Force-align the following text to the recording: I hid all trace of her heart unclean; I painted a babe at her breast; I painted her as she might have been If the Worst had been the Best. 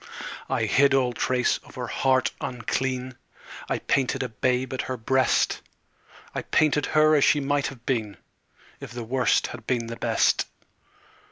I 0.49 0.63
hid 0.65 0.95
all 0.95 1.13
trace 1.13 1.59
of 1.59 1.75
her 1.75 1.85
heart 1.85 2.31
unclean; 2.41 3.17
I 3.69 3.77
painted 3.77 4.23
a 4.23 4.29
babe 4.29 4.73
at 4.73 4.81
her 4.81 4.97
breast; 4.97 5.61
I 6.33 6.41
painted 6.41 6.87
her 6.97 7.13
as 7.13 7.23
she 7.23 7.39
might 7.39 7.67
have 7.67 7.85
been 7.85 8.17
If 8.79 8.93
the 8.93 9.03
Worst 9.03 9.45
had 9.53 9.67
been 9.67 9.85
the 9.85 9.95
Best. 9.97 10.47